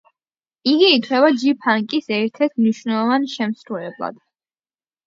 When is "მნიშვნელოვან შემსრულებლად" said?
2.65-4.23